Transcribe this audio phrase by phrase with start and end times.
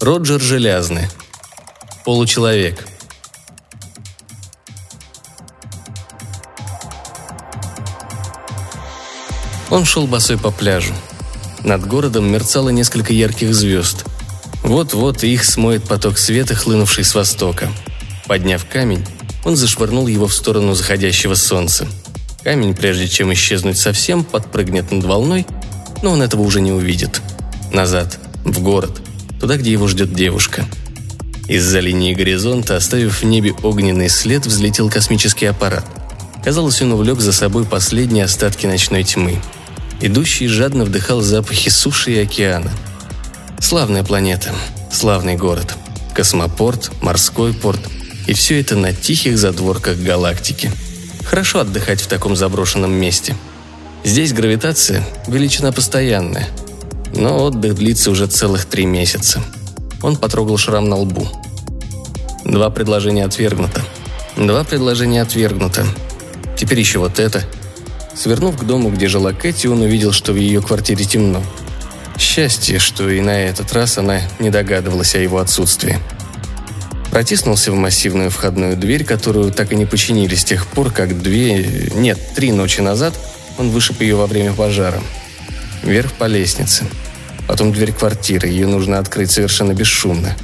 [0.00, 1.08] Роджер Желязный.
[2.06, 2.86] Получеловек.
[9.68, 10.94] Он шел босой по пляжу.
[11.64, 14.06] Над городом мерцало несколько ярких звезд.
[14.62, 17.70] Вот-вот их смоет поток света, хлынувший с востока.
[18.26, 19.04] Подняв камень,
[19.44, 21.86] он зашвырнул его в сторону заходящего солнца.
[22.42, 25.46] Камень, прежде чем исчезнуть совсем, подпрыгнет над волной,
[26.02, 27.20] но он этого уже не увидит.
[27.70, 29.02] Назад, в город,
[29.40, 30.66] туда, где его ждет девушка.
[31.48, 35.84] Из-за линии горизонта, оставив в небе огненный след, взлетел космический аппарат.
[36.44, 39.40] Казалось, он увлек за собой последние остатки ночной тьмы.
[40.00, 42.70] Идущий жадно вдыхал запахи суши и океана.
[43.58, 44.52] Славная планета,
[44.92, 45.74] славный город.
[46.14, 47.80] Космопорт, морской порт.
[48.26, 50.70] И все это на тихих задворках галактики.
[51.24, 53.36] Хорошо отдыхать в таком заброшенном месте.
[54.04, 56.48] Здесь гравитация– величина постоянная.
[57.14, 59.42] Но отдых длится уже целых три месяца.
[60.02, 61.26] Он потрогал шрам на лбу.
[62.44, 63.82] Два предложения отвергнуто.
[64.36, 65.86] Два предложения отвергнуто.
[66.56, 67.42] Теперь еще вот это–
[68.20, 71.42] Свернув к дому, где жила Кэти, он увидел, что в ее квартире темно.
[72.18, 75.98] Счастье, что и на этот раз она не догадывалась о его отсутствии.
[77.10, 81.90] Протиснулся в массивную входную дверь, которую так и не починили с тех пор, как две,
[81.94, 83.14] нет, три ночи назад
[83.56, 85.00] он вышиб ее во время пожара.
[85.82, 86.84] Вверх по лестнице.
[87.48, 90.36] Потом дверь квартиры, ее нужно открыть совершенно бесшумно.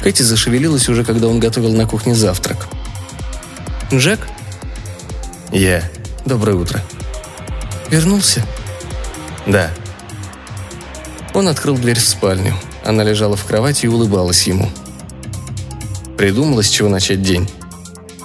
[0.00, 2.68] Кэти зашевелилась уже, когда он готовил на кухне завтрак.
[3.92, 4.20] «Джек?»
[5.52, 5.82] «Я»,
[6.26, 6.82] Доброе утро.
[7.88, 8.44] Вернулся?
[9.46, 9.70] Да.
[11.34, 12.52] Он открыл дверь в спальню.
[12.84, 14.68] Она лежала в кровати и улыбалась ему.
[16.18, 17.48] Придумала, с чего начать день.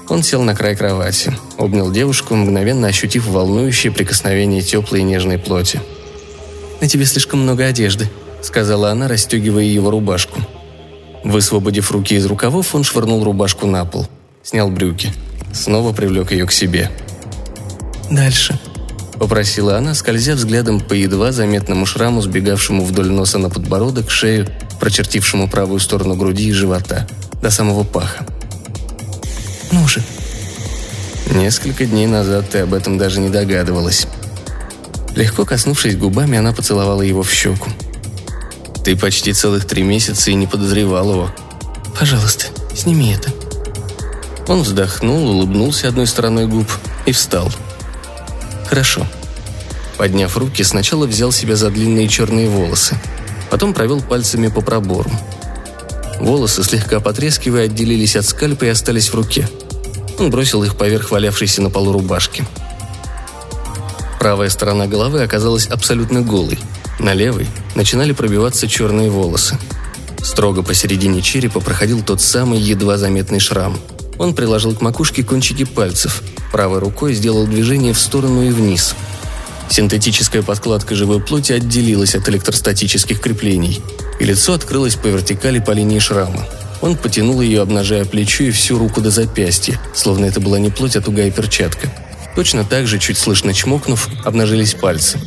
[0.10, 5.80] Он сел на край кровати, обнял девушку, мгновенно ощутив волнующее прикосновение теплой и нежной плоти.
[6.82, 8.10] «На тебе слишком много одежды»,—
[8.42, 10.42] сказала она, расстегивая его рубашку.
[11.24, 14.08] Высвободив руки из рукавов, он швырнул рубашку на пол,
[14.44, 15.14] снял брюки,
[15.54, 16.92] снова привлек ее к себе—
[18.12, 18.60] «Дальше»,—
[19.20, 24.48] попросила она, скользя взглядом по едва заметному шраму, сбегавшему вдоль носа на подбородок, шею,
[24.82, 27.08] прочертившему правую сторону груди и живота,
[27.42, 28.26] до самого паха.
[29.72, 30.04] «Ну же».
[31.34, 34.08] Несколько дней назад ты об этом даже не догадывалась.
[35.16, 37.70] Легко коснувшись губами, она поцеловала его в щеку.
[38.84, 41.32] Ты почти целых три месяца и не подозревал его.
[42.00, 42.46] «Пожалуйста,
[42.76, 43.32] сними это».
[44.48, 46.68] Он вздохнул, улыбнулся одной стороной губ
[47.06, 47.52] и встал–
[48.72, 49.06] Хорошо.
[49.98, 52.98] Подняв руки, сначала взял себя за длинные черные волосы.
[53.50, 55.12] Потом провел пальцами по пробору.
[56.22, 59.50] Волосы, слегка потрескивая, отделились от скальпа и остались в руке.
[60.20, 62.46] Он бросил их поверх валявшейся на полу рубашки.
[64.22, 66.60] Правая сторона головы оказалась абсолютно голой.
[67.00, 69.58] На левой начинали пробиваться черные волосы.
[70.22, 73.76] Строго посередине черепа проходил тот самый едва заметный шрам.
[74.20, 76.22] Он приложил к макушке кончики пальцев,
[76.52, 78.94] Правой рукой сделал движение в сторону и вниз.
[79.72, 83.82] Синтетическая подкладка живой плоти отделилась от электростатических креплений,
[84.20, 86.46] и лицо открылось по вертикали по линии шрама.
[86.82, 90.96] Он потянул ее, обнажая плечо и всю руку до запястья, словно это была не плоть,
[90.96, 91.92] а тугая перчатка.
[92.36, 95.20] Точно так же, чуть слышно чмокнув, обнажились пальцы.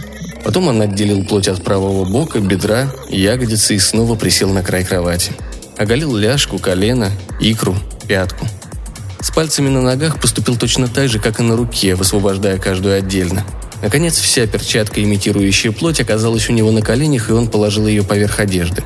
[0.45, 5.33] Потом он отделил плоть от правого бока, бедра, ягодицы и снова присел на край кровати.
[5.77, 7.11] Оголил ляжку, колено,
[7.41, 7.77] икру,
[8.07, 8.47] пятку–
[9.25, 13.43] с пальцами на ногах поступил точно так же, как и на руке, высвобождая каждую отдельно.
[13.81, 18.39] Наконец, вся перчатка, имитирующая плоть, оказалась у него на коленях, и он положил ее поверх
[18.39, 18.85] одежды.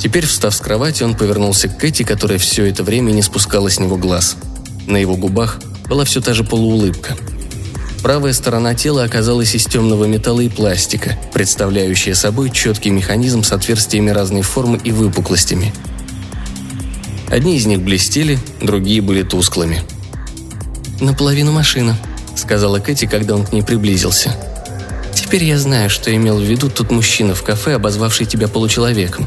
[0.00, 3.78] Теперь, встав с кровати, он повернулся к Кэти, которая все это время не спускала с
[3.78, 4.34] него глаз.
[4.88, 7.16] На его губах была все та же полуулыбка.
[8.02, 14.10] Правая сторона тела оказалась из темного металла и пластика, представляющая собой четкий механизм с отверстиями
[14.10, 15.72] разной формы и выпуклостями–
[17.30, 19.84] Одни из них блестели, другие были тусклыми.
[21.00, 21.96] «Наполовину машина»,—
[22.34, 24.36] сказала Кэти, когда он к ней приблизился.
[25.14, 29.26] «Теперь я знаю, что имел в виду тот мужчина в кафе, обозвавший тебя получеловеком».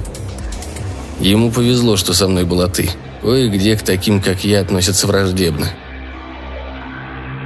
[1.21, 2.89] «Ему повезло, что со мной была ты.
[3.21, 5.71] Кое-где к таким, как я, относятся враждебно».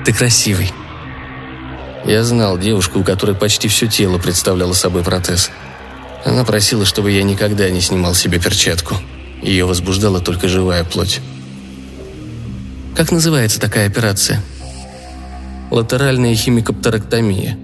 [0.05, 0.71] «Ты красивый»,
[2.07, 5.51] я знал девушку, у которой почти все тело представляло собой протез.
[6.25, 8.95] Она просила, чтобы я никогда не снимал себе перчатку.
[9.41, 11.19] Ее возбуждала только живая плоть.
[12.95, 14.41] Как называется такая операция?
[15.69, 17.57] Латеральная химикоптерэктомия.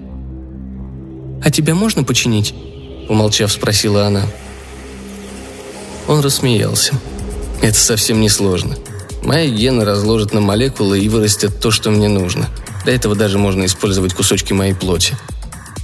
[1.43, 2.53] «А тебя можно починить?»–
[3.09, 4.23] умолчав, спросила она.
[6.07, 6.93] Он рассмеялся.
[7.61, 8.75] «Это совсем не сложно.
[9.23, 12.47] Мои гены разложат на молекулы и вырастет то, что мне нужно.
[12.83, 15.15] Для этого даже можно использовать кусочки моей плоти.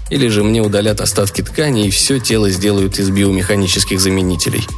[0.10, 4.66] Или же мне удалят остатки ткани, и все тело сделают из биомеханических заменителей–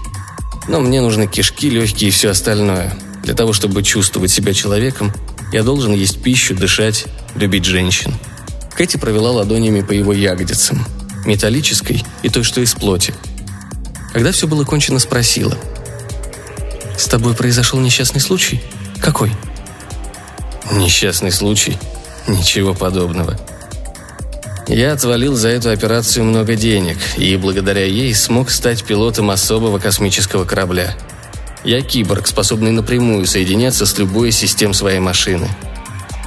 [0.68, 2.94] Но мне нужны кишки, легкие и все остальное.
[3.24, 5.12] Для того, чтобы чувствовать себя человеком,
[5.52, 8.14] я должен есть пищу, дышать, любить женщин.
[8.76, 10.86] Кэти провела ладонями по его ягодицам,
[11.26, 13.14] металлической и той, что из плоти.
[14.14, 15.58] Когда все было кончено, спросила.
[16.98, 18.62] «С тобой произошел несчастный случай?
[19.02, 19.32] Какой?»
[20.72, 21.78] «Несчастный случай?
[22.28, 23.38] Ничего подобного.
[24.68, 30.46] Я отвалил за эту операцию много денег, и благодаря ей смог стать пилотом особого космического
[30.46, 30.96] корабля.
[31.64, 35.48] Я киборг, способный напрямую соединяться с любой из систем своей машины.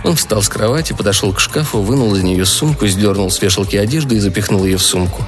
[0.04, 4.14] Он встал с кровати, подошел к шкафу, вынул из нее сумку, сдернул с вешалки одежду
[4.14, 5.26] и запихнул ее в сумку.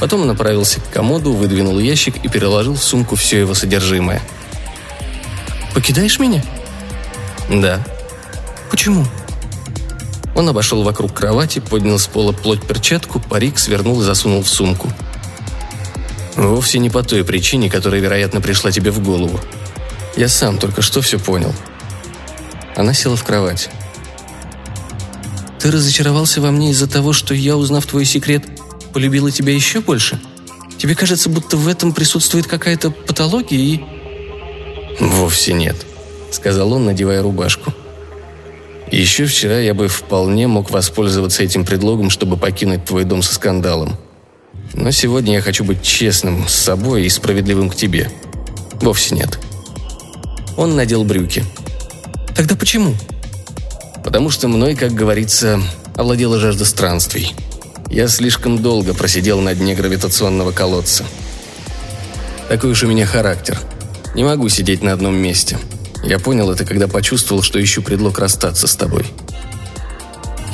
[0.00, 4.20] Потом направился к комоду, выдвинул ящик и переложил в сумку все его содержимое.
[5.72, 6.42] «Покидаешь меня?»
[7.48, 7.80] «Да».
[8.70, 9.06] «Почему?»
[10.36, 14.92] Он обошел вокруг кровати, поднял с пола плоть перчатку, парик свернул и засунул в сумку.
[16.36, 19.40] Вовсе не по той причине, которая, вероятно, пришла тебе в голову.
[20.14, 21.54] Я сам только что все понял.
[22.76, 23.70] Она села в кровать.
[25.58, 28.44] Ты разочаровался во мне из-за того, что я, узнав твой секрет,
[28.92, 30.20] полюбила тебя еще больше?
[30.76, 33.84] Тебе кажется, будто в этом присутствует какая-то патология и...»
[35.00, 35.76] «Вовсе нет»,—
[36.30, 37.72] сказал он, надевая рубашку.
[38.90, 43.96] «Еще вчера я бы вполне мог воспользоваться этим предлогом, чтобы покинуть твой дом со скандалом.
[44.74, 48.10] Но сегодня я хочу быть честным с собой и справедливым к тебе.
[48.80, 49.38] Вовсе нет».
[50.56, 51.44] Он надел брюки.
[52.34, 52.94] «Тогда почему?»
[54.06, 55.60] потому что мной, как говорится,
[55.96, 57.34] овладела жажда странствий.
[57.90, 61.04] Я слишком долго просидел на дне гравитационного колодца.
[62.48, 63.58] Такой уж у меня характер.
[64.14, 65.58] Не могу сидеть на одном месте.
[66.06, 69.06] Я понял это, когда почувствовал, что ищу предлог расстаться с тобой.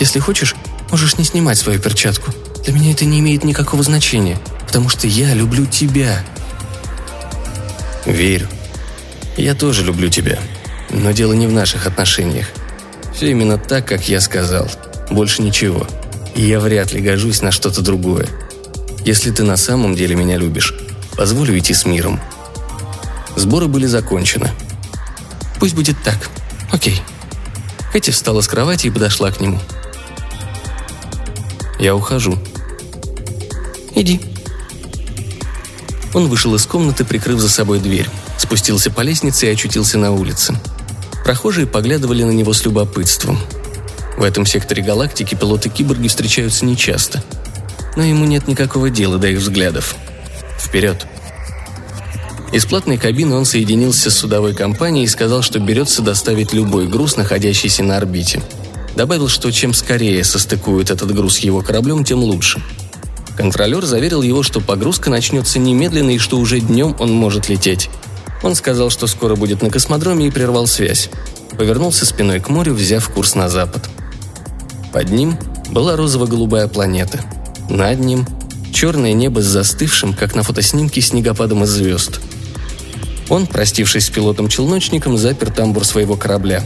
[0.01, 0.55] Если хочешь,
[0.91, 2.33] можешь не снимать свою перчатку.
[2.65, 6.25] Для меня это не имеет никакого значения, потому что я люблю тебя.
[8.07, 8.49] Верю.
[9.37, 10.39] Я тоже люблю тебя.
[10.89, 12.47] Но дело не в наших отношениях.
[13.15, 14.71] Все именно так, как я сказал.
[15.11, 15.87] Больше ничего.
[16.35, 18.27] И я вряд ли гожусь на что-то другое.
[19.05, 20.75] Если ты на самом деле меня любишь,
[21.15, 22.21] позволю идти с миром.
[23.37, 24.51] Сборы были закончены.
[25.63, 26.29] Пусть будет так.
[26.73, 27.01] Окей.
[27.93, 29.61] Кэти встала с кровати и подошла к нему.
[31.79, 32.37] Я ухожу.
[33.95, 34.21] Иди.
[36.15, 40.59] Он вышел из комнаты, прикрыв за собой дверь, спустился по лестнице и очутился на улице.
[41.25, 43.39] Прохожие поглядывали на него с любопытством.
[44.17, 47.23] В этом секторе галактики пилоты-киборги встречаются нечасто.
[47.95, 49.95] Но ему нет никакого дела до их взглядов.
[50.59, 51.07] Вперед!
[52.53, 57.17] Из платной кабины он соединился с судовой компанией и сказал, что берется доставить любой груз,
[57.17, 58.43] находящийся на орбите.
[58.95, 62.63] Добавил, что чем скорее состыкуют этот груз его кораблем, тем лучше.
[63.39, 67.89] Контролер заверил его, что погрузка начнется немедленно и что уже днем он может лететь.
[68.43, 71.09] Он сказал, что скоро будет на космодроме и прервал связь.
[71.57, 73.89] Повернулся спиной к морю, взяв курс на запад.
[74.93, 75.39] Под ним
[75.71, 77.25] была розово-голубая планета.
[77.71, 78.27] Над ним
[78.75, 82.21] черное небо с застывшим, как на фотоснимке, снегопадом из звезд.
[83.33, 86.63] Он, простившись с пилотом-челночником, запер тамбур своего корабля.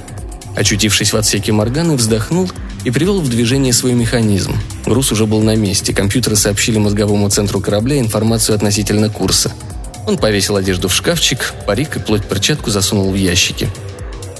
[0.54, 2.50] Очутившись в отсеке Морганы, вздохнул
[2.84, 4.54] и привел в движение свой механизм.
[4.84, 9.52] Груз уже был на месте, компьютеры сообщили мозговому центру корабля информацию относительно курса–
[10.06, 13.68] он повесил одежду в шкафчик, парик и плоть-перчатку засунул в ящики.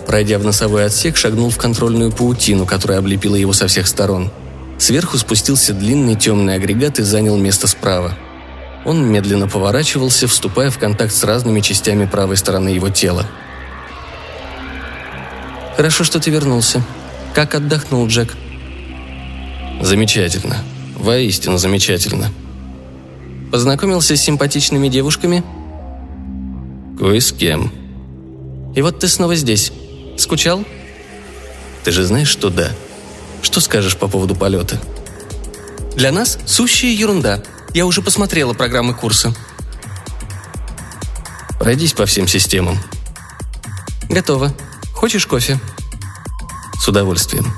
[0.06, 4.30] Пройдя в носовой отсек, шагнул в контрольную паутину, которая облепила его со всех сторон.
[4.78, 8.16] Сверху спустился длинный темный агрегат и занял место справа.
[8.87, 13.26] Он медленно поворачивался, вступая в контакт с разными частями правой стороны его тела.
[15.76, 16.83] «Хорошо, что ты вернулся.
[17.35, 18.35] Как отдохнул, Джек?»
[19.83, 20.57] «Замечательно.
[20.97, 22.31] Воистину замечательно»,
[23.50, 25.45] Познакомился с симпатичными девушками?»
[26.99, 27.73] «Кое с кем».
[28.75, 29.73] «И вот ты снова здесь.
[30.19, 30.64] Скучал?»
[31.85, 32.71] «Ты же знаешь, что да.
[33.43, 34.81] Что скажешь по поводу полета?»
[35.95, 37.43] «Для нас сущая ерунда.
[37.76, 39.35] Я уже посмотрела программы курса».
[41.59, 42.78] «Пройдись по всем системам».
[44.09, 44.54] «Готово.
[44.95, 45.61] Хочешь кофе?»
[46.80, 47.52] «С удовольствием».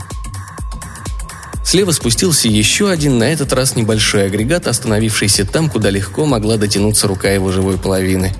[1.64, 7.06] Слева спустился еще один, на этот раз небольшой агрегат, остановившийся там, куда легко могла дотянуться
[7.06, 8.34] рука его живой половины.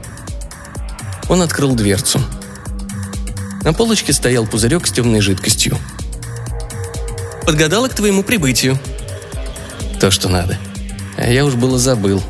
[1.28, 2.20] Он открыл дверцу.
[3.62, 5.78] На полочке стоял пузырек с темной жидкостью.
[7.46, 8.76] «Подгадала к твоему прибытию».
[10.00, 10.58] «То, что надо.
[11.18, 12.22] Я уж было забыл.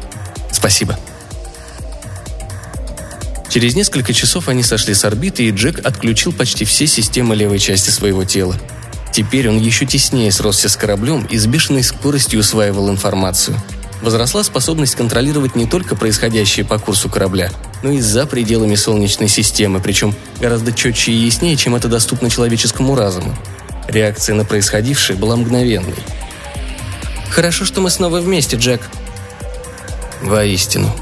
[0.51, 0.99] Спасибо».
[3.49, 7.91] Через несколько часов они сошли с орбиты, и Джек отключил почти все системы левой части
[7.91, 8.57] своего тела–
[9.19, 13.57] Теперь он еще теснее сросся с кораблем и с бешеной скоростью усваивал информацию.
[14.03, 17.51] Возросла способность контролировать не только происходящее по курсу корабля,
[17.83, 22.95] но и за пределами Солнечной системы, причем гораздо четче и яснее, чем это доступно человеческому
[22.95, 23.37] разуму.
[23.89, 25.97] Реакция на происходившее была мгновенной.
[27.31, 28.81] «Хорошо, что мы снова вместе, Джек».
[30.23, 30.95] Воистину.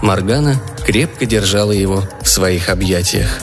[0.00, 3.40] Моргана крепко держала его в своих объятиях.